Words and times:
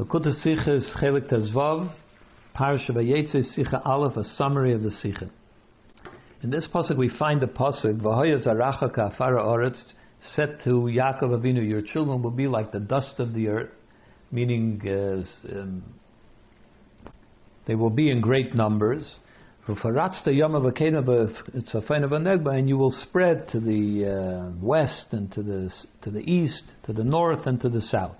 Lakuta 0.00 0.32
Sikha 0.32 0.76
is 0.76 0.90
Chelik 0.98 1.30
Tezvav, 1.30 1.92
Parasha 2.54 2.90
Vayetze 2.90 3.44
Sikha 3.52 3.82
Aleph, 3.84 4.16
a 4.16 4.24
summary 4.24 4.72
of 4.72 4.82
the 4.82 4.90
Sikha. 4.90 5.28
In 6.42 6.48
this 6.48 6.66
pasuk 6.72 6.96
we 6.96 7.10
find 7.18 7.42
the 7.42 7.46
pasuk 7.46 8.00
V'hoya 8.00 8.42
Zaracha 8.42 8.90
Ka'afara 8.94 9.44
Oretz, 9.44 9.78
said 10.34 10.58
to 10.64 10.70
Yaakov 10.70 11.38
Avinu, 11.38 11.68
your 11.68 11.82
children 11.82 12.22
will 12.22 12.30
be 12.30 12.48
like 12.48 12.72
the 12.72 12.80
dust 12.80 13.16
of 13.18 13.34
the 13.34 13.48
earth, 13.48 13.68
meaning 14.32 14.80
uh, 14.86 15.22
um, 15.54 15.82
they 17.66 17.74
will 17.74 17.90
be 17.90 18.10
in 18.10 18.22
great 18.22 18.54
numbers. 18.54 19.16
And 19.66 19.76
you 19.84 19.92
will 22.78 22.94
spread 23.02 23.48
to 23.50 23.60
the 23.60 24.06
uh, 24.06 24.48
west 24.62 25.08
and 25.10 25.30
to 25.32 25.42
the 25.42 25.70
to 26.00 26.10
the 26.10 26.20
east, 26.20 26.72
to 26.86 26.94
the 26.94 27.04
north 27.04 27.46
and 27.46 27.60
to 27.60 27.68
the 27.68 27.82
south. 27.82 28.16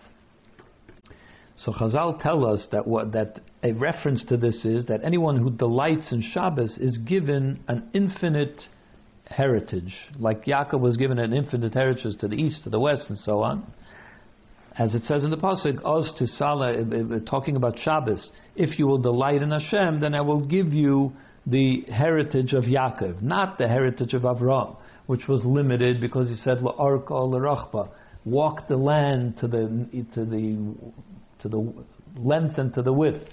So 1.65 1.73
Chazal 1.73 2.23
tell 2.23 2.47
us 2.47 2.67
that 2.73 2.87
what 2.87 3.13
that 3.13 3.41
a 3.63 3.73
reference 3.73 4.25
to 4.29 4.39
this 4.39 4.65
is 4.65 4.87
that 4.87 5.05
anyone 5.05 5.37
who 5.37 5.51
delights 5.51 6.11
in 6.11 6.23
Shabbos 6.23 6.79
is 6.79 6.97
given 6.99 7.63
an 7.69 7.91
infinite 7.93 8.59
heritage, 9.27 9.95
like 10.19 10.47
Yaakov 10.47 10.81
was 10.81 10.97
given 10.97 11.19
an 11.19 11.35
infinite 11.35 11.75
heritage 11.75 12.17
to 12.21 12.29
the 12.29 12.37
east, 12.37 12.65
to 12.65 12.71
the 12.71 12.81
west, 12.81 13.11
and 13.11 13.19
so 13.19 13.43
on. 13.43 13.71
As 14.79 14.95
it 14.95 15.05
says 15.05 15.25
in 15.25 15.31
the 15.31 15.37
pasuk, 15.37 15.85
"Oz 15.85 16.11
to 16.17 16.27
Salah," 16.27 16.73
uh, 16.73 17.17
uh, 17.17 17.21
talking 17.29 17.57
about 17.57 17.79
Shabbos. 17.79 18.31
If 18.57 18.79
you 18.79 18.87
will 18.87 18.99
delight 18.99 19.43
in 19.43 19.51
Hashem, 19.51 20.01
then 20.01 20.15
I 20.15 20.23
will 20.23 20.41
give 20.41 20.73
you 20.73 21.13
the 21.47 21.83
heritage 21.93 22.55
of 22.55 22.65
Yaakov, 22.65 23.21
not 23.21 23.59
the 23.59 23.69
heritage 23.69 24.15
of 24.15 24.23
Avraham, 24.23 24.77
which 25.07 25.29
was 25.29 25.45
limited 25.45 26.01
because 26.01 26.29
he 26.31 26.37
said 26.37 26.61
"La'arka 26.61 27.11
l'rachba," 27.11 27.91
walk 28.25 28.69
the 28.69 28.77
land 28.77 29.39
to 29.39 29.49
the 29.49 29.87
to 30.15 30.25
the 30.25 30.75
to 31.41 31.49
the 31.49 31.73
length 32.17 32.59
and 32.59 32.75
to 32.75 32.83
the 32.83 32.93
width, 32.93 33.29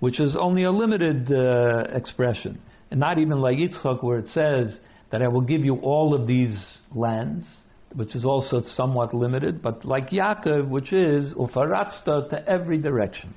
which 0.00 0.20
is 0.20 0.36
only 0.38 0.64
a 0.64 0.70
limited 0.70 1.30
uh, 1.30 1.84
expression, 1.92 2.60
and 2.90 3.00
not 3.00 3.18
even 3.18 3.40
like 3.40 3.56
Yitzchak, 3.56 4.02
where 4.02 4.18
it 4.18 4.28
says 4.28 4.78
that 5.10 5.22
I 5.22 5.28
will 5.28 5.42
give 5.42 5.64
you 5.64 5.76
all 5.76 6.14
of 6.14 6.26
these 6.26 6.58
lands, 6.94 7.46
which 7.94 8.14
is 8.14 8.24
also 8.24 8.62
somewhat 8.64 9.14
limited, 9.14 9.62
but 9.62 9.84
like 9.84 10.10
Yaakov, 10.10 10.68
which 10.68 10.92
is 10.92 11.32
ufaratzta 11.34 12.28
to 12.30 12.48
every 12.48 12.78
direction. 12.78 13.34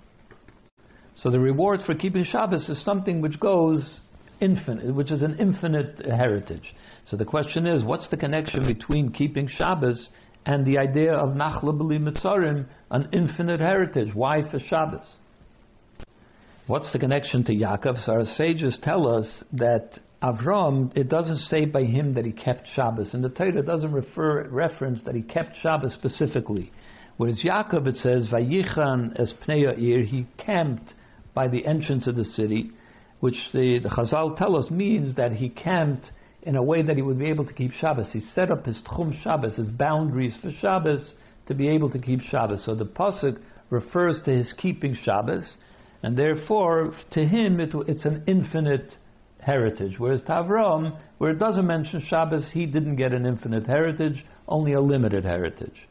So 1.16 1.30
the 1.30 1.39
reward 1.39 1.81
for 1.86 1.95
keeping 1.95 2.23
Shabbos 2.23 2.69
is 2.69 2.83
something 2.83 3.21
which 3.21 3.39
goes 3.39 3.99
infinite, 4.39 4.94
which 4.94 5.11
is 5.11 5.21
an 5.21 5.38
infinite 5.38 6.02
heritage. 6.05 6.73
So 7.05 7.17
the 7.17 7.25
question 7.25 7.67
is, 7.67 7.83
what's 7.83 8.09
the 8.09 8.17
connection 8.17 8.66
between 8.66 9.11
keeping 9.11 9.47
Shabbos 9.47 10.09
and 10.50 10.66
the 10.66 10.80
idea 10.80 11.14
of 11.14 11.36
Nachla 11.36 11.78
B'li 11.78 12.00
Mitzarim, 12.00 12.66
an 12.89 13.08
infinite 13.14 13.59
heritage? 13.59 14.16
Why 14.16 14.42
for 14.50 14.58
Shabbos? 14.58 15.17
What's 16.66 16.92
the 16.92 16.97
connection 16.97 17.44
to 17.44 17.53
Yaakov? 17.53 18.03
So 18.03 18.14
our 18.14 18.25
sages 18.25 18.80
tell 18.81 19.08
us 19.08 19.44
that 19.53 20.00
Avram, 20.23 20.92
it 20.97 21.08
doesn't 21.08 21.38
say 21.38 21.66
by 21.66 21.83
him 21.83 22.16
that 22.16 22.25
he 22.25 22.31
kept 22.31 22.67
Shabbos. 22.73 23.14
And 23.14 23.23
the 23.23 23.30
Torah 23.30 23.61
doesn't 23.61 23.92
refer 23.92 24.47
reference 24.50 25.03
that 25.05 25.14
he 25.14 25.22
kept 25.22 25.55
Shabbos 25.61 25.94
specifically. 25.94 26.72
Whereas 27.17 27.44
Yaakov, 27.45 27.86
it 27.86 27.97
says, 27.97 28.27
Vayichan 28.33 29.20
es 29.20 29.31
pnei 29.47 30.03
he 30.03 30.25
camped 30.39 30.95
by 31.36 31.47
the 31.47 31.64
entrance 31.64 32.08
of 32.08 32.16
the 32.16 32.25
city, 32.25 32.72
which 33.20 33.38
the, 33.53 33.77
the 33.83 33.89
Chazal 33.89 34.36
tell 34.36 34.55
us 34.55 34.72
means 34.72 35.16
that 35.16 35.33
he 35.33 35.50
camped 35.50 36.09
in 36.44 36.56
a 36.56 36.64
way 36.64 36.82
that 36.82 36.95
he 36.95 37.02
would 37.02 37.20
be 37.20 37.28
able 37.28 37.45
to 37.45 37.54
keep 37.54 37.72
Shabbos. 37.73 38.12
He 38.14 38.20
set 38.20 38.52
up 38.52 38.66
his 38.66 38.82
Tchum 38.88 39.22
Shabbos, 39.22 39.58
his 39.58 39.68
boundaries 39.68 40.38
for 40.42 40.52
Shabbos, 40.52 41.14
to 41.48 41.54
be 41.54 41.68
able 41.68 41.90
to 41.92 42.00
keep 42.00 42.22
Shabbos. 42.22 42.64
So 42.66 42.76
the 42.76 42.86
Pasuk 42.86 43.40
refers 43.70 44.22
to 44.26 44.32
his 44.32 44.54
keeping 44.58 44.95
Shabbos, 45.04 45.58
and 46.02 46.17
therefore, 46.17 46.94
to 47.12 47.26
him, 47.26 47.60
it, 47.60 47.72
it's 47.88 48.06
an 48.06 48.23
infinite 48.26 48.92
heritage. 49.42 49.95
Whereas 49.98 50.22
to 50.23 50.30
Avram, 50.30 50.98
where 51.17 51.32
it 51.32 51.39
doesn't 51.39 51.67
mention 51.67 52.04
Shabbos, 52.08 52.49
he 52.54 52.66
didn't 52.66 52.95
get 52.95 53.14
an 53.14 53.26
infinite 53.26 53.67
heritage, 53.67 54.26
only 54.48 54.73
a 54.73 54.82
limited 54.82 55.26
heritage. 55.26 55.88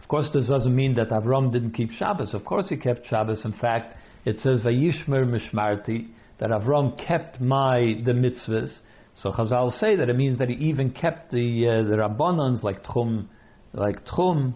Of 0.00 0.08
course, 0.08 0.30
this 0.32 0.48
doesn't 0.48 0.74
mean 0.74 0.94
that 0.96 1.10
Avram 1.10 1.52
didn't 1.52 1.72
keep 1.72 1.90
Shabbos. 1.92 2.34
Of 2.34 2.44
course, 2.44 2.68
he 2.68 2.76
kept 2.76 3.06
Shabbos. 3.06 3.44
In 3.44 3.52
fact, 3.52 3.96
it 4.24 4.38
says 4.40 4.60
Vayishmer 4.60 5.24
Mishmarti 5.26 6.08
that 6.38 6.50
Avram 6.50 6.98
kept 7.06 7.40
my 7.40 8.00
the 8.04 8.12
mitzvahs. 8.12 8.78
So 9.14 9.30
Chazal 9.30 9.78
say 9.78 9.96
that 9.96 10.08
it 10.08 10.16
means 10.16 10.38
that 10.38 10.48
he 10.48 10.54
even 10.54 10.90
kept 10.90 11.30
the 11.30 11.68
uh, 11.68 11.82
the 11.88 11.96
rabbanans 11.96 12.62
like 12.62 12.82
Tchum, 12.84 13.26
like 13.72 14.04
Tchum, 14.06 14.54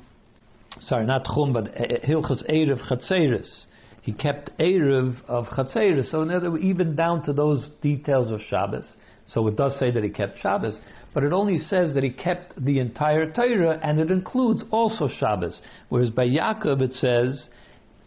sorry, 0.80 1.06
not 1.06 1.24
Tchum, 1.24 1.52
but 1.52 1.74
Hilchas 1.74 2.48
Eruv 2.50 2.80
Chatzeris. 2.88 3.64
He 4.02 4.12
kept 4.12 4.56
Eruv 4.58 5.16
of 5.26 5.46
Chatzeris. 5.46 6.10
So 6.10 6.56
even 6.58 6.96
down 6.96 7.24
to 7.24 7.32
those 7.32 7.70
details 7.82 8.30
of 8.30 8.40
Shabbos. 8.48 8.94
So 9.28 9.46
it 9.48 9.56
does 9.56 9.76
say 9.78 9.90
that 9.90 10.04
he 10.04 10.10
kept 10.10 10.38
Shabbos, 10.38 10.78
but 11.12 11.24
it 11.24 11.32
only 11.32 11.58
says 11.58 11.94
that 11.94 12.04
he 12.04 12.10
kept 12.10 12.64
the 12.64 12.78
entire 12.78 13.32
Torah, 13.32 13.80
and 13.82 13.98
it 13.98 14.10
includes 14.10 14.62
also 14.70 15.08
Shabbos. 15.08 15.60
Whereas 15.88 16.10
by 16.10 16.26
Yaakov 16.26 16.80
it 16.80 16.92
says 16.94 17.48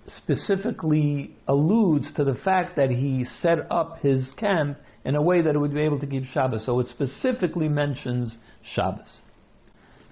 specifically 0.07 1.35
alludes 1.47 2.11
to 2.15 2.23
the 2.23 2.35
fact 2.35 2.75
that 2.77 2.89
he 2.89 3.25
set 3.41 3.69
up 3.69 3.99
his 3.99 4.31
camp 4.37 4.77
in 5.09 5.15
a 5.15 5.21
way 5.23 5.41
that 5.41 5.55
it 5.55 5.57
would 5.57 5.73
be 5.73 5.81
able 5.81 5.99
to 5.99 6.05
keep 6.05 6.23
Shabbos. 6.25 6.67
So 6.67 6.79
it 6.79 6.85
specifically 6.85 7.67
mentions 7.67 8.37
Shabbos. 8.75 9.21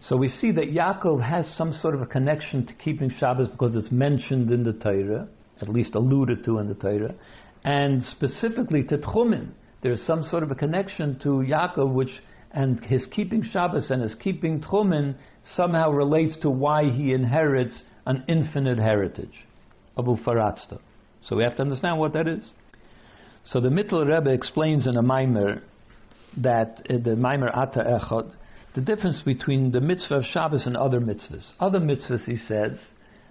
So 0.01 0.17
we 0.17 0.27
see 0.27 0.51
that 0.53 0.73
Yaakov 0.73 1.21
has 1.21 1.47
some 1.55 1.71
sort 1.71 1.93
of 1.93 2.01
a 2.01 2.07
connection 2.07 2.65
to 2.65 2.73
keeping 2.73 3.11
Shabbos 3.19 3.47
because 3.49 3.75
it's 3.75 3.91
mentioned 3.91 4.49
in 4.49 4.63
the 4.63 4.73
Torah, 4.73 5.27
at 5.61 5.69
least 5.69 5.93
alluded 5.93 6.43
to 6.45 6.57
in 6.57 6.67
the 6.67 6.73
Torah, 6.73 7.13
and 7.63 8.03
specifically 8.03 8.81
to 8.85 8.97
Tchumen. 8.97 9.51
There's 9.83 10.01
some 10.01 10.23
sort 10.23 10.41
of 10.41 10.49
a 10.49 10.55
connection 10.55 11.19
to 11.19 11.45
Yaakov, 11.47 11.93
which 11.93 12.09
and 12.51 12.83
his 12.83 13.05
keeping 13.11 13.43
Shabbos 13.43 13.91
and 13.91 14.01
his 14.01 14.15
keeping 14.15 14.61
Tchumen 14.61 15.13
somehow 15.55 15.91
relates 15.91 16.39
to 16.39 16.49
why 16.49 16.89
he 16.89 17.13
inherits 17.13 17.83
an 18.07 18.23
infinite 18.27 18.79
heritage. 18.79 19.45
Abu 19.95 20.17
Faratzta. 20.23 20.79
So 21.21 21.35
we 21.35 21.43
have 21.43 21.55
to 21.57 21.61
understand 21.61 21.99
what 21.99 22.13
that 22.13 22.27
is. 22.27 22.51
So 23.51 23.61
the 23.61 23.69
Mittler 23.69 24.05
Rebbe 24.05 24.29
explains 24.29 24.85
in 24.85 24.97
a 24.97 25.01
Maimer 25.01 25.61
that 26.35 26.85
uh, 26.89 26.97
the 26.97 27.15
Maimer 27.15 27.55
Ata 27.55 27.79
Echad, 27.79 28.33
the 28.75 28.81
difference 28.81 29.21
between 29.23 29.71
the 29.71 29.79
mitzvah 29.79 30.15
of 30.15 30.25
Shabbos 30.25 30.65
and 30.65 30.75
other 30.75 30.99
mitzvahs. 30.99 31.51
Other 31.57 31.79
mitzvahs, 31.79 32.25
he 32.25 32.35
says, 32.35 32.77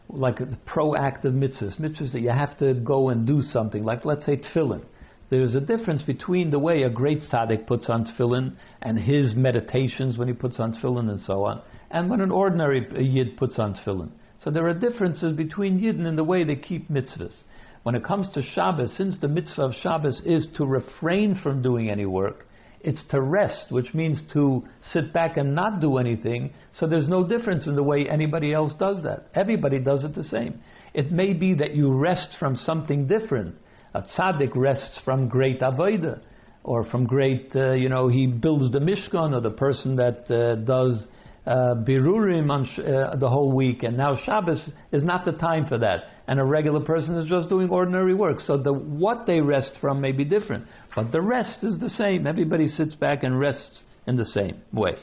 like 0.09 0.38
the 0.38 0.56
proactive 0.66 1.34
mitzvahs, 1.34 1.78
mitzvahs 1.78 2.12
that 2.12 2.22
you 2.22 2.31
have 2.31 2.56
to 2.59 2.72
go 2.72 3.10
and 3.10 3.26
do 3.26 3.43
something, 3.43 3.84
like 3.84 4.06
let's 4.06 4.25
say 4.25 4.38
tefillin. 4.38 4.84
There's 5.28 5.55
a 5.55 5.60
difference 5.60 6.00
between 6.00 6.50
the 6.50 6.59
way 6.59 6.84
a 6.84 6.91
great 6.91 7.21
tzaddik 7.21 7.66
puts 7.66 7.91
on 7.91 8.06
tefillin 8.06 8.56
and 8.81 8.99
his 8.99 9.34
meditations 9.34 10.16
when 10.16 10.28
he 10.28 10.34
puts 10.34 10.59
on 10.59 10.72
tefillin 10.72 11.10
and 11.10 11.21
so 11.21 11.44
on, 11.44 11.60
and 11.91 12.09
when 12.09 12.22
an 12.22 12.31
ordinary 12.31 12.87
yid 13.05 13.37
puts 13.37 13.59
on 13.59 13.75
tefillin. 13.75 14.12
So 14.43 14.50
there 14.50 14.66
are 14.66 14.75
differences 14.75 15.37
between 15.37 15.81
Yidden 15.81 16.06
in 16.06 16.16
the 16.16 16.25
way 16.25 16.44
they 16.44 16.56
keep 16.56 16.88
mitzvahs. 16.91 17.43
When 17.87 17.95
it 17.95 18.03
comes 18.03 18.29
to 18.35 18.43
Shabbos, 18.43 18.97
since 18.97 19.17
the 19.21 19.29
mitzvah 19.29 19.67
of 19.67 19.75
Shabbos 19.81 20.21
is 20.27 20.49
to 20.57 20.67
refrain 20.67 21.39
from 21.41 21.63
doing 21.63 21.89
any 21.89 22.05
work, 22.05 22.49
it's 22.81 23.05
to 23.13 23.21
rest, 23.21 23.67
which 23.71 23.95
means 23.95 24.21
to 24.33 24.65
sit 24.91 25.13
back 25.13 25.37
and 25.37 25.55
not 25.55 25.81
do 25.81 25.99
anything. 25.99 26.53
So 26.73 26.89
there's 26.89 27.09
no 27.09 27.25
difference 27.25 27.69
in 27.69 27.77
the 27.77 27.85
way 27.85 28.09
anybody 28.09 28.53
else 28.53 28.73
does 28.77 29.05
that. 29.05 29.29
Everybody 29.37 29.79
does 29.79 30.03
it 30.03 30.17
the 30.17 30.25
same. 30.25 30.61
It 30.95 31.13
may 31.13 31.33
be 31.33 31.55
that 31.55 31.77
you 31.77 31.93
rest 31.93 32.31
from 32.41 32.57
something 32.57 33.07
different. 33.07 33.55
A 33.95 34.03
tzaddik 34.03 34.57
rests 34.57 34.99
from 35.05 35.29
great 35.29 35.61
avodah, 35.61 36.19
or 36.65 36.87
from 36.87 37.07
great, 37.07 37.53
uh, 37.55 37.75
you 37.75 37.89
know, 37.89 38.09
he 38.09 38.27
builds 38.27 38.73
the 38.73 38.81
mishkan, 38.81 39.33
or 39.33 39.41
the 39.41 39.51
person 39.53 39.95
that 39.95 40.29
uh, 40.29 40.57
does 40.57 41.07
birurim 41.47 42.51
on 42.51 42.67
sh- 42.67 42.81
uh, 42.81 43.17
the 43.17 43.29
whole 43.29 43.53
week, 43.53 43.83
and 43.83 43.97
now 43.97 44.17
Shabbos 44.25 44.69
is 44.93 45.03
not 45.03 45.25
the 45.25 45.33
time 45.33 45.67
for 45.67 45.79
that. 45.79 46.05
And 46.26 46.41
a 46.41 46.44
regular 46.44 46.81
person 46.81 47.17
is 47.17 47.26
just 47.26 47.49
doing 47.49 47.70
ordinary 47.70 48.15
work. 48.15 48.41
So 48.41 48.56
the 48.56 48.73
what 48.73 49.26
they 49.26 49.41
rest 49.41 49.73
from 49.81 50.00
may 50.00 50.12
be 50.12 50.25
different, 50.25 50.67
but 50.94 51.12
the 51.12 51.23
rest 51.23 51.62
is 51.62 51.79
the 51.79 51.88
same. 51.88 52.26
Everybody 52.26 52.67
sits 52.67 52.94
back 52.94 53.23
and 53.23 53.38
rests 53.38 53.85
in 54.09 54.17
the 54.17 54.25
same 54.25 54.61
way, 54.73 54.97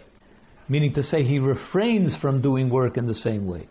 meaning 0.67 0.93
to 0.95 1.03
say 1.03 1.23
he 1.23 1.39
refrains 1.39 2.13
from 2.21 2.41
doing 2.41 2.69
work 2.69 2.97
in 2.97 3.07
the 3.07 3.15
same 3.15 3.47
way. 3.47 3.69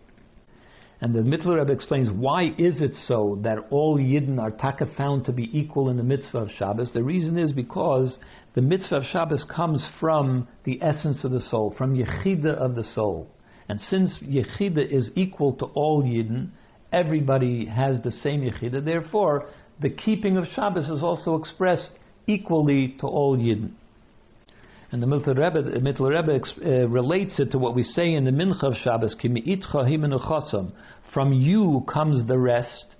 And 1.03 1.13
the 1.13 1.19
Mittler 1.19 1.59
Rebbe 1.59 1.73
explains 1.73 2.09
why 2.09 2.55
is 2.57 2.79
it 2.79 2.95
so 3.07 3.37
that 3.41 3.57
all 3.71 3.97
Yidden 3.97 4.39
are 4.39 4.51
taka 4.51 4.85
found 4.95 5.25
to 5.25 5.33
be 5.33 5.49
equal 5.51 5.89
in 5.89 5.97
the 5.97 6.03
mitzvah 6.03 6.37
of 6.37 6.51
Shabbos. 6.51 6.93
The 6.93 7.03
reason 7.03 7.37
is 7.37 7.51
because 7.51 8.17
the 8.55 8.61
mitzvah 8.61 8.95
of 8.95 9.03
Shabbos 9.11 9.45
comes 9.53 9.85
from 9.99 10.47
the 10.63 10.81
essence 10.81 11.25
of 11.25 11.31
the 11.31 11.41
soul, 11.41 11.75
from 11.77 11.93
Yechida 11.93 12.55
of 12.55 12.75
the 12.75 12.85
soul. 12.85 13.27
And 13.67 13.81
since 13.81 14.17
Yechida 14.23 14.89
is 14.89 15.11
equal 15.17 15.51
to 15.57 15.65
all 15.75 16.03
Yidden, 16.03 16.51
everybody 16.93 17.65
has 17.65 18.01
the 18.01 18.11
same 18.11 18.39
Yechida, 18.39 18.85
therefore 18.85 19.49
the 19.81 19.89
keeping 19.89 20.37
of 20.37 20.45
Shabbos 20.55 20.87
is 20.87 21.03
also 21.03 21.35
expressed 21.35 21.91
equally 22.27 22.95
to 23.01 23.07
all 23.07 23.37
Yidden. 23.37 23.71
And 24.93 25.01
the 25.01 25.07
Mittler 25.07 25.35
Rebbe, 25.35 25.63
the 25.63 25.79
Rebbe 26.07 26.39
uh, 26.63 26.87
relates 26.87 27.39
it 27.39 27.49
to 27.49 27.57
what 27.57 27.73
we 27.73 27.81
say 27.81 28.13
in 28.13 28.25
the 28.25 28.31
Mincha 28.31 28.61
of 28.61 28.75
Shabbos, 28.75 29.15
From 31.11 31.33
you 31.33 31.83
comes 31.91 32.27
the 32.27 32.37
rest. 32.37 32.95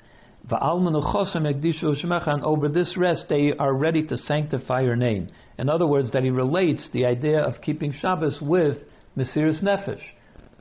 And 0.50 2.44
over 2.44 2.70
this 2.70 2.98
rest, 2.98 3.26
they 3.30 3.54
are 3.60 3.74
ready 3.76 4.08
to 4.08 4.18
sanctify 4.18 4.82
your 4.82 4.96
name. 4.96 5.30
In 5.60 5.70
other 5.70 5.86
words, 5.86 6.12
that 6.14 6.24
he 6.24 6.32
relates 6.32 6.90
the 6.94 7.06
idea 7.06 7.40
of 7.42 7.62
keeping 7.62 7.94
Shabbos 7.94 8.40
with 8.42 8.80
Mesiris 9.16 9.62
Nefesh, 9.64 10.02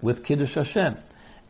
with 0.03 0.27
Kiddush 0.27 0.55
Hashem. 0.55 0.99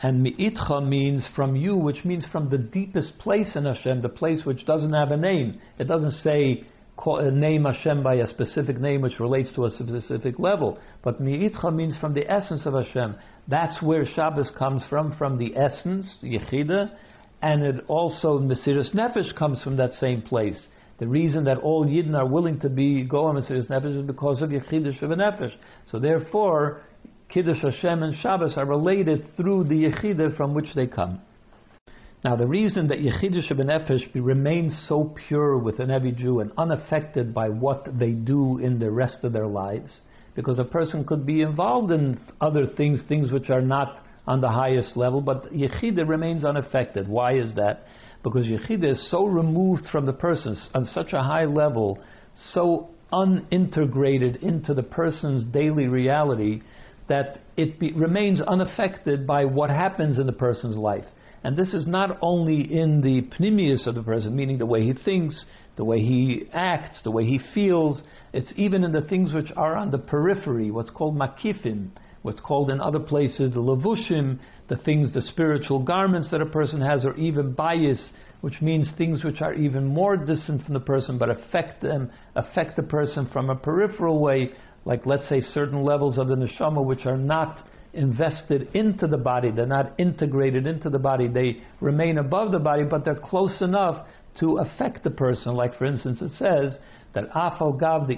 And 0.00 0.24
Mi'itcha 0.24 0.88
means 0.88 1.26
from 1.34 1.56
you, 1.56 1.76
which 1.76 2.04
means 2.04 2.24
from 2.30 2.50
the 2.50 2.58
deepest 2.58 3.18
place 3.18 3.56
in 3.56 3.64
Hashem, 3.64 4.02
the 4.02 4.08
place 4.08 4.44
which 4.44 4.64
doesn't 4.64 4.92
have 4.92 5.10
a 5.10 5.16
name. 5.16 5.60
It 5.80 5.88
doesn't 5.88 6.12
say 6.22 6.68
call, 6.96 7.20
uh, 7.20 7.30
name 7.30 7.64
Hashem 7.64 8.02
by 8.02 8.14
a 8.14 8.26
specific 8.26 8.80
name 8.80 9.00
which 9.00 9.18
relates 9.18 9.54
to 9.54 9.64
a 9.64 9.70
specific 9.70 10.38
level. 10.38 10.78
But 11.02 11.20
Mi'itcha 11.20 11.74
means 11.74 11.96
from 12.00 12.14
the 12.14 12.30
essence 12.30 12.66
of 12.66 12.74
Hashem. 12.74 13.16
That's 13.48 13.82
where 13.82 14.04
Shabbos 14.06 14.52
comes 14.58 14.82
from, 14.88 15.16
from 15.16 15.38
the 15.38 15.56
essence, 15.56 16.16
Yechida, 16.22 16.90
and 17.40 17.62
it 17.62 17.84
also 17.88 18.38
Mesiris 18.38 18.94
Nefesh 18.94 19.34
comes 19.36 19.62
from 19.62 19.76
that 19.76 19.92
same 19.94 20.22
place. 20.22 20.68
The 20.98 21.08
reason 21.08 21.44
that 21.44 21.58
all 21.58 21.84
Yidden 21.84 22.14
are 22.14 22.26
willing 22.26 22.60
to 22.60 22.68
be 22.68 23.02
go 23.02 23.24
on 23.24 23.36
Mesiris 23.36 23.68
Nefesh 23.68 24.00
is 24.00 24.06
because 24.06 24.40
of 24.42 24.50
Yechidah 24.50 24.98
Shiva 25.00 25.16
Nefesh. 25.16 25.52
So 25.88 25.98
therefore, 25.98 26.82
Kiddush 27.28 27.62
Hashem 27.62 28.02
and 28.02 28.14
Shabbos 28.18 28.56
are 28.56 28.66
related 28.66 29.36
through 29.36 29.64
the 29.64 29.86
Yechidah 29.86 30.36
from 30.36 30.54
which 30.54 30.68
they 30.76 30.86
come. 30.86 31.20
Now, 32.24 32.36
the 32.36 32.46
reason 32.46 32.86
that 32.88 33.00
Yechidah 33.00 33.48
Shiva 33.48 33.64
Nefesh 33.64 34.08
remains 34.14 34.86
so 34.88 35.12
pure 35.26 35.58
within 35.58 35.90
every 35.90 36.12
Jew 36.12 36.38
and 36.38 36.52
unaffected 36.56 37.34
by 37.34 37.48
what 37.48 37.98
they 37.98 38.12
do 38.12 38.58
in 38.58 38.78
the 38.78 38.92
rest 38.92 39.24
of 39.24 39.32
their 39.32 39.48
lives, 39.48 40.02
because 40.36 40.60
a 40.60 40.64
person 40.64 41.04
could 41.04 41.26
be 41.26 41.42
involved 41.42 41.90
in 41.90 42.20
other 42.40 42.66
things, 42.66 43.00
things 43.08 43.32
which 43.32 43.50
are 43.50 43.60
not 43.60 44.04
on 44.24 44.40
the 44.40 44.48
highest 44.48 44.96
level, 44.96 45.20
but 45.20 45.52
Yechida 45.52 46.08
remains 46.08 46.44
unaffected. 46.44 47.08
Why 47.08 47.34
is 47.34 47.56
that? 47.56 47.86
Because 48.22 48.46
Yechida 48.46 48.92
is 48.92 49.10
so 49.10 49.26
removed 49.26 49.86
from 49.90 50.06
the 50.06 50.12
person 50.12 50.56
on 50.76 50.86
such 50.86 51.12
a 51.12 51.24
high 51.24 51.46
level, 51.46 51.98
so 52.52 52.90
unintegrated 53.12 54.36
into 54.44 54.74
the 54.74 54.84
person's 54.84 55.44
daily 55.46 55.88
reality, 55.88 56.62
that 57.08 57.40
it 57.56 57.80
be, 57.80 57.92
remains 57.92 58.40
unaffected 58.40 59.26
by 59.26 59.44
what 59.44 59.70
happens 59.70 60.20
in 60.20 60.26
the 60.26 60.32
person's 60.32 60.76
life. 60.76 61.04
And 61.44 61.56
this 61.56 61.74
is 61.74 61.86
not 61.86 62.18
only 62.22 62.60
in 62.60 63.00
the 63.00 63.22
pnimius 63.22 63.86
of 63.86 63.96
the 63.96 64.02
person, 64.02 64.36
meaning 64.36 64.58
the 64.58 64.66
way 64.66 64.84
he 64.84 64.92
thinks, 64.92 65.44
the 65.76 65.84
way 65.84 65.98
he 65.98 66.48
acts, 66.52 67.00
the 67.02 67.10
way 67.10 67.24
he 67.24 67.40
feels. 67.54 68.02
It's 68.32 68.52
even 68.56 68.84
in 68.84 68.92
the 68.92 69.02
things 69.02 69.32
which 69.32 69.50
are 69.56 69.76
on 69.76 69.90
the 69.90 69.98
periphery, 69.98 70.70
what's 70.70 70.90
called 70.90 71.16
makifim, 71.16 71.88
what's 72.22 72.40
called 72.40 72.70
in 72.70 72.80
other 72.80 73.00
places 73.00 73.52
the 73.54 73.60
levushim, 73.60 74.38
the 74.68 74.76
things, 74.76 75.12
the 75.12 75.22
spiritual 75.22 75.80
garments 75.80 76.30
that 76.30 76.40
a 76.40 76.46
person 76.46 76.80
has, 76.80 77.04
or 77.04 77.16
even 77.16 77.54
bayis, 77.54 78.10
which 78.42 78.60
means 78.60 78.90
things 78.96 79.24
which 79.24 79.40
are 79.40 79.54
even 79.54 79.84
more 79.84 80.16
distant 80.16 80.64
from 80.64 80.74
the 80.74 80.80
person 80.80 81.18
but 81.18 81.30
affect 81.30 81.82
them, 81.82 82.10
affect 82.36 82.76
the 82.76 82.82
person 82.82 83.28
from 83.32 83.50
a 83.50 83.56
peripheral 83.56 84.20
way, 84.20 84.50
like 84.84 85.06
let's 85.06 85.28
say 85.28 85.40
certain 85.40 85.82
levels 85.84 86.18
of 86.18 86.28
the 86.28 86.34
neshama 86.34 86.84
which 86.84 87.06
are 87.06 87.16
not 87.16 87.66
invested 87.94 88.68
into 88.74 89.06
the 89.06 89.18
body, 89.18 89.50
they're 89.50 89.66
not 89.66 89.94
integrated 89.98 90.66
into 90.66 90.90
the 90.90 90.98
body, 90.98 91.28
they 91.28 91.58
remain 91.80 92.18
above 92.18 92.52
the 92.52 92.58
body, 92.58 92.84
but 92.84 93.04
they're 93.04 93.14
close 93.14 93.60
enough 93.60 94.06
to 94.40 94.58
affect 94.58 95.04
the 95.04 95.10
person. 95.10 95.54
Like 95.54 95.76
for 95.78 95.84
instance, 95.84 96.22
it 96.22 96.30
says 96.30 96.78
that 97.14 97.30
afal 97.32 97.78
gav 97.78 98.08
the 98.08 98.14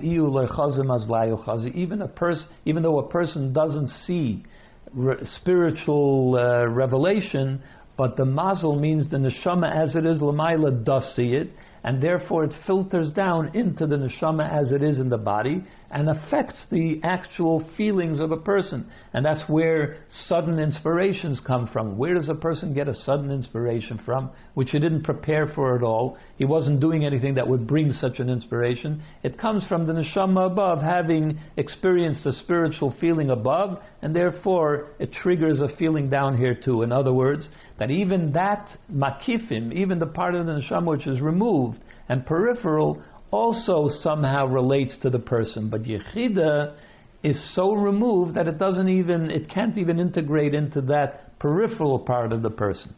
even 1.76 2.03
a 2.03 2.09
person, 2.09 2.49
even 2.65 2.82
though 2.82 2.99
a 2.99 3.09
person 3.09 3.53
doesn't 3.53 3.88
see 3.88 4.44
re- 4.93 5.17
spiritual 5.41 6.37
uh, 6.37 6.67
revelation, 6.69 7.62
but 7.97 8.17
the 8.17 8.25
mazel 8.25 8.79
means 8.79 9.11
the 9.11 9.17
neshama 9.17 9.70
as 9.70 9.94
it 9.97 10.06
is 10.06 10.19
lamaila 10.19 10.85
does 10.85 11.12
see 11.17 11.35
it, 11.35 11.50
and 11.85 12.03
therefore 12.03 12.45
it 12.45 12.53
filters 12.67 13.13
down 13.13 13.55
into 13.55 13.87
the 13.87 13.97
neshama 13.97 14.51
as 14.51 14.73
it 14.73 14.83
is 14.83 14.99
in 14.99 15.11
the 15.11 15.19
body 15.19 15.63
and 15.91 16.09
affects 16.09 16.65
the 16.71 16.99
actual 17.05 17.65
feelings 17.77 18.19
of 18.19 18.33
a 18.33 18.37
person. 18.37 18.91
And 19.13 19.25
that's 19.25 19.49
where 19.49 19.99
sudden 20.27 20.59
inspirations 20.59 21.41
come 21.47 21.69
from. 21.73 21.97
Where 21.97 22.15
does 22.15 22.29
a 22.29 22.35
person 22.35 22.75
get 22.75 22.89
a 22.89 22.95
sudden 22.95 23.31
inspiration 23.31 24.01
from, 24.05 24.31
which 24.55 24.71
he 24.71 24.81
didn't 24.81 25.05
prepare 25.05 25.53
for 25.55 25.77
at 25.77 25.85
all? 25.85 26.17
He 26.37 26.47
wasn't 26.47 26.81
doing 26.81 27.05
anything 27.05 27.35
that 27.35 27.47
would 27.47 27.69
bring 27.69 27.93
such 27.93 28.19
an 28.19 28.29
inspiration. 28.29 29.03
It 29.23 29.39
comes 29.39 29.63
from 29.69 29.87
the 29.87 29.93
neshama 29.93 30.51
above, 30.51 30.83
having 30.83 31.39
experienced 31.57 32.27
a 32.27 32.33
spiritual 32.33 32.97
feeling 32.99 33.31
above, 33.31 33.81
and 34.03 34.17
therefore 34.17 34.89
it 34.99 35.13
triggers 35.13 35.61
a 35.61 35.77
feeling 35.77 36.11
down 36.11 36.37
here 36.37 36.55
too. 36.57 36.83
In 36.83 36.91
other 36.91 37.13
words, 37.13 37.49
that 37.79 37.91
even 37.93 38.33
that 38.33 38.69
makifim, 38.93 39.73
even 39.73 39.99
the 39.99 40.07
part 40.07 40.35
of 40.35 40.47
the 40.47 40.53
neshama 40.53 40.87
which 40.87 41.07
is 41.07 41.21
removed 41.21 41.74
and 42.09 42.27
peripheral, 42.27 43.03
also 43.31 43.89
somehow 44.01 44.47
relates 44.47 44.97
to 45.03 45.11
the 45.11 45.19
person. 45.19 45.69
But 45.71 45.85
yechida 45.85 46.77
is 47.23 47.55
so 47.55 47.73
removed 47.73 48.35
that 48.35 48.47
it 48.47 48.59
doesn't 48.59 48.89
even, 48.89 49.31
it 49.31 49.49
can't 49.49 49.79
even 49.79 49.99
integrate 49.99 50.55
into 50.55 50.81
that 50.83 51.39
peripheral 51.39 51.99
part 51.99 52.33
of 52.33 52.43
the 52.43 52.51
person. 52.51 52.95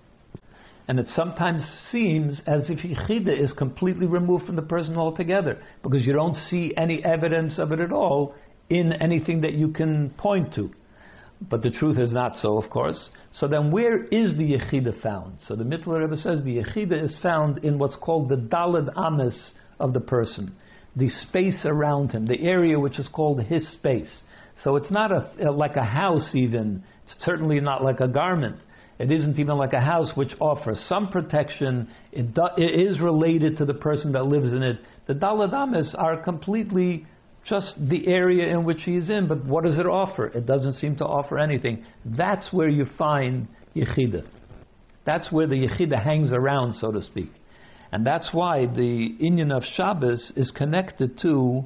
And 0.88 1.00
it 1.00 1.08
sometimes 1.08 1.62
seems 1.90 2.40
as 2.46 2.70
if 2.70 2.78
Yechida 2.78 3.36
is 3.36 3.52
completely 3.52 4.06
removed 4.06 4.46
from 4.46 4.56
the 4.56 4.62
person 4.62 4.96
altogether, 4.96 5.60
because 5.82 6.06
you 6.06 6.12
don't 6.12 6.36
see 6.36 6.72
any 6.76 7.04
evidence 7.04 7.58
of 7.58 7.72
it 7.72 7.80
at 7.80 7.92
all 7.92 8.34
in 8.70 8.92
anything 8.92 9.40
that 9.40 9.54
you 9.54 9.68
can 9.68 10.10
point 10.10 10.54
to. 10.54 10.70
But 11.40 11.62
the 11.62 11.70
truth 11.70 11.98
is 11.98 12.12
not 12.12 12.36
so, 12.36 12.56
of 12.56 12.70
course. 12.70 13.10
So 13.32 13.46
then, 13.46 13.70
where 13.70 14.04
is 14.04 14.36
the 14.36 14.54
Yechida 14.54 15.00
found? 15.02 15.38
So 15.46 15.54
the 15.54 15.64
Mittler 15.64 16.00
Rebbe 16.00 16.16
says 16.16 16.42
the 16.42 16.62
Yechida 16.62 17.02
is 17.02 17.16
found 17.22 17.58
in 17.64 17.78
what's 17.78 17.96
called 17.96 18.28
the 18.28 18.36
Dalad 18.36 18.96
Amis 18.96 19.52
of 19.78 19.92
the 19.92 20.00
person, 20.00 20.54
the 20.96 21.10
space 21.10 21.66
around 21.66 22.12
him, 22.12 22.26
the 22.26 22.40
area 22.40 22.80
which 22.80 22.98
is 22.98 23.08
called 23.08 23.42
his 23.42 23.70
space. 23.72 24.22
So 24.64 24.76
it's 24.76 24.90
not 24.90 25.12
a, 25.12 25.30
uh, 25.48 25.52
like 25.52 25.76
a 25.76 25.84
house, 25.84 26.30
even. 26.32 26.82
It's 27.02 27.16
certainly 27.24 27.60
not 27.60 27.84
like 27.84 28.00
a 28.00 28.08
garment. 28.08 28.56
It 28.98 29.12
isn't 29.12 29.38
even 29.38 29.58
like 29.58 29.74
a 29.74 29.80
house 29.80 30.10
which 30.14 30.32
offers 30.40 30.82
some 30.88 31.08
protection. 31.08 31.90
It, 32.12 32.34
do, 32.34 32.46
it 32.56 32.80
is 32.80 32.98
related 32.98 33.58
to 33.58 33.66
the 33.66 33.74
person 33.74 34.12
that 34.12 34.24
lives 34.24 34.54
in 34.54 34.62
it. 34.62 34.78
The 35.06 35.12
Dalad 35.12 35.52
Amis 35.52 35.94
are 35.98 36.16
completely 36.22 37.06
just 37.48 37.74
the 37.88 38.06
area 38.08 38.52
in 38.52 38.64
which 38.64 38.82
he's 38.84 39.08
in, 39.10 39.28
but 39.28 39.44
what 39.44 39.64
does 39.64 39.78
it 39.78 39.86
offer? 39.86 40.26
It 40.26 40.46
doesn't 40.46 40.74
seem 40.74 40.96
to 40.96 41.04
offer 41.04 41.38
anything. 41.38 41.84
That's 42.04 42.52
where 42.52 42.68
you 42.68 42.86
find 42.98 43.48
Yechida. 43.74 44.26
That's 45.04 45.30
where 45.30 45.46
the 45.46 45.54
Yechida 45.54 46.02
hangs 46.02 46.32
around, 46.32 46.74
so 46.74 46.90
to 46.90 47.00
speak. 47.00 47.30
And 47.92 48.04
that's 48.04 48.30
why 48.32 48.66
the 48.66 49.16
Inyan 49.22 49.56
of 49.56 49.62
Shabbos 49.76 50.32
is 50.36 50.50
connected 50.50 51.18
to, 51.22 51.62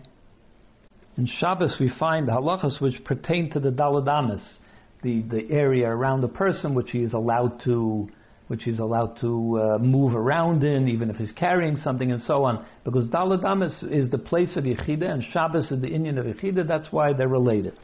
in 1.17 1.27
Shabbos 1.27 1.77
we 1.81 1.91
find 1.99 2.29
the 2.29 2.33
halachas 2.33 2.81
which 2.81 3.03
pertain 3.05 3.51
to 3.53 3.61
the 3.61 3.71
Dalad 3.71 4.07
Amis, 4.07 4.59
the, 5.03 5.23
the 5.23 5.51
area 5.51 5.89
around 5.89 6.21
the 6.21 6.29
person 6.29 6.75
which 6.75 6.91
he 6.91 7.03
is 7.03 7.15
allowed 7.15 7.63
to 7.65 8.09
which 8.51 8.65
he's 8.65 8.81
allowed 8.81 9.17
to 9.21 9.61
uh, 9.61 9.79
move 9.79 10.13
around 10.13 10.65
in, 10.65 10.89
even 10.89 11.09
if 11.09 11.15
he's 11.15 11.31
carrying 11.31 11.77
something 11.77 12.11
and 12.11 12.21
so 12.21 12.43
on. 12.43 12.67
Because 12.83 13.07
Dalad 13.07 13.65
is 13.93 14.11
the 14.11 14.19
place 14.19 14.57
of 14.57 14.65
Yechida 14.65 15.09
and 15.09 15.23
Shabbos 15.33 15.71
is 15.71 15.81
the 15.81 15.87
Inyan 15.87 16.19
of 16.19 16.27
Yechida, 16.27 16.67
that's 16.67 16.89
why 16.91 17.13
they're 17.13 17.29
related. 17.29 17.75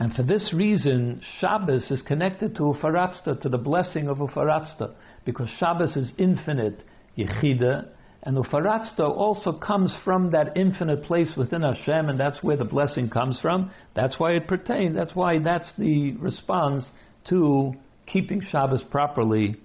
And 0.00 0.12
for 0.12 0.24
this 0.24 0.52
reason, 0.52 1.22
Shabbos 1.38 1.88
is 1.92 2.02
connected 2.02 2.56
to 2.56 2.62
Ufaratzta, 2.62 3.40
to 3.42 3.48
the 3.48 3.58
blessing 3.58 4.08
of 4.08 4.18
Ufaratzta, 4.18 4.90
because 5.24 5.48
Shabbos 5.60 5.96
is 5.96 6.12
infinite 6.18 6.80
Yechida, 7.16 7.90
and 8.24 8.36
Ufaratzta 8.36 9.08
also 9.08 9.52
comes 9.52 9.94
from 10.04 10.32
that 10.32 10.56
infinite 10.56 11.04
place 11.04 11.30
within 11.36 11.62
Hashem, 11.62 12.08
and 12.08 12.18
that's 12.18 12.42
where 12.42 12.56
the 12.56 12.64
blessing 12.64 13.08
comes 13.08 13.38
from. 13.40 13.70
That's 13.94 14.18
why 14.18 14.32
it 14.32 14.48
pertains. 14.48 14.96
That's 14.96 15.14
why 15.14 15.38
that's 15.38 15.72
the 15.78 16.16
response 16.16 16.90
to 17.28 17.74
keeping 18.12 18.42
Shabbos 18.50 18.82
properly, 18.90 19.56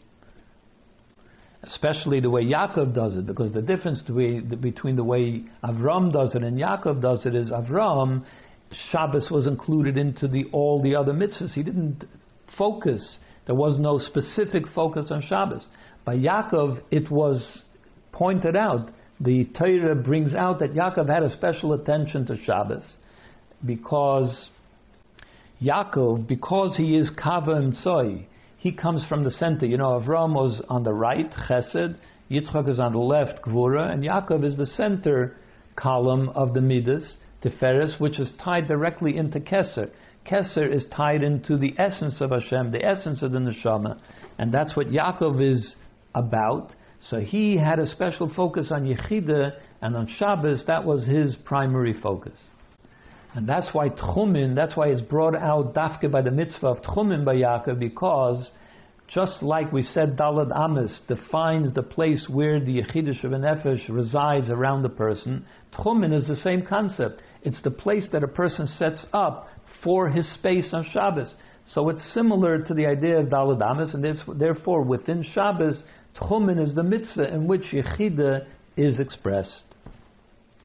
especially 1.64 2.20
the 2.20 2.30
way 2.30 2.44
Yaakov 2.44 2.94
does 2.94 3.16
it, 3.16 3.26
because 3.26 3.52
the 3.52 3.62
difference 3.62 4.02
between 4.02 4.96
the 4.96 5.04
way 5.04 5.44
Avram 5.64 6.12
does 6.12 6.36
it 6.36 6.44
and 6.44 6.58
Yaakov 6.60 7.02
does 7.02 7.26
it 7.26 7.36
is 7.36 7.50
Avram, 7.50 8.24
Shabbos 8.92 9.28
was 9.32 9.48
included 9.48 9.98
into 9.98 10.28
the, 10.28 10.46
all 10.52 10.82
the 10.82 10.96
other 10.96 11.14
mitzvahs. 11.14 11.54
He 11.54 11.64
didn't 11.64 12.06
focus. 12.58 13.20
There 13.46 13.56
was 13.56 13.80
no 13.80 14.00
specific 14.00 14.64
focus 14.74 15.06
on 15.12 15.22
Shabbos. 15.22 15.66
By 16.04 16.18
Yaakov, 16.18 16.82
it 16.92 17.10
was 17.10 17.64
pointed 18.12 18.56
out. 18.56 18.90
The 19.20 19.46
Torah 19.58 19.96
brings 19.96 20.36
out 20.36 20.60
that 20.60 20.74
Yaakov 20.74 21.10
had 21.10 21.24
a 21.24 21.30
special 21.32 21.74
attention 21.74 22.26
to 22.28 22.38
Shabbos 22.44 22.98
because 23.66 24.50
Yaakov, 25.62 26.28
because 26.28 26.76
he 26.76 26.98
is 26.98 27.12
Kav 27.18 27.48
HaEmtzai, 27.48 28.26
he 28.58 28.72
comes 28.72 29.04
from 29.08 29.24
the 29.24 29.32
center. 29.32 29.66
You 29.66 29.78
know, 29.78 30.00
Avram 30.00 30.34
was 30.34 30.62
on 30.70 30.84
the 30.84 30.94
right, 30.94 31.32
Chesed, 31.32 31.98
Yitzchak 32.30 32.70
is 32.70 32.80
on 32.80 32.94
the 32.94 33.00
left, 33.00 33.44
Gvura, 33.44 33.92
and 33.92 34.04
Yaakov 34.04 34.44
is 34.44 34.58
the 34.58 34.66
center 34.66 35.38
column 35.76 36.30
of 36.30 36.54
the 36.54 36.62
Midas, 36.62 37.18
Tiferes, 37.44 38.00
which 38.00 38.20
is 38.20 38.34
tied 38.44 38.68
directly 38.68 39.18
into 39.18 39.40
Keser. 39.40 39.92
Keser 40.26 40.72
is 40.72 40.86
tied 40.96 41.22
into 41.22 41.58
the 41.58 41.76
essence 41.78 42.20
of 42.22 42.32
Hashem, 42.32 42.72
the 42.72 42.84
essence 42.84 43.22
of 43.22 43.32
the 43.32 43.40
neshama, 43.40 44.00
and 44.40 44.52
that's 44.52 44.76
what 44.76 44.88
Yaakov 44.88 45.40
is 45.40 45.76
about. 46.16 46.72
So 47.10 47.20
he 47.20 47.58
had 47.58 47.78
a 47.78 47.88
special 47.88 48.32
focus 48.36 48.72
on 48.72 48.86
Yechida, 48.86 49.54
and 49.82 49.96
on 49.96 50.08
Shabbos, 50.18 50.64
that 50.66 50.84
was 50.84 51.06
his 51.06 51.36
primary 51.46 51.94
focus. 52.02 52.40
And 53.36 53.50
that's 53.50 53.68
why 53.74 53.90
Tchumin, 53.90 54.56
that's 54.56 54.78
why 54.78 54.88
it's 54.88 55.02
brought 55.02 55.36
out 55.36 55.74
dafke 55.74 56.10
by 56.10 56.22
the 56.22 56.32
mitzvah 56.32 56.68
of 56.68 56.82
Tchumin 56.84 57.26
by 57.26 57.36
Yaakov, 57.36 57.78
because 57.78 58.50
just 59.14 59.44
like 59.44 59.74
we 59.74 59.84
said, 59.84 60.18
Dalad 60.18 60.56
Amis 60.56 61.02
defines 61.10 61.74
the 61.74 61.84
place 61.84 62.28
where 62.30 62.62
the 62.62 62.82
Yechidish 62.82 63.26
of 63.26 63.34
an 63.34 63.42
Nefesh 63.42 63.90
resides 63.90 64.50
around 64.50 64.84
the 64.84 64.90
person, 64.90 65.46
Tchumin 65.74 66.14
is 66.14 66.30
the 66.30 66.38
same 66.38 66.66
concept. 66.66 67.22
It's 67.44 67.62
the 67.62 67.72
place 67.72 68.08
that 68.14 68.24
a 68.24 68.28
person 68.28 68.68
sets 68.68 69.06
up 69.12 69.50
for 69.84 70.10
his 70.10 70.34
space 70.36 70.70
on 70.72 70.86
Shabbos. 70.86 71.36
So 71.68 71.90
it's 71.90 72.14
similar 72.14 72.64
to 72.64 72.74
the 72.74 72.86
idea 72.86 73.20
of 73.20 73.28
Dalad 73.28 73.62
Amis, 73.62 73.94
and 73.94 74.40
therefore 74.40 74.82
within 74.82 75.24
Shabbos, 75.34 75.84
Tchumen 76.18 76.58
is 76.58 76.74
the 76.74 76.84
mitzvah 76.84 77.34
in 77.34 77.48
which 77.48 77.74
Yechida 77.74 78.48
is 78.78 79.02
expressed. 79.02 79.75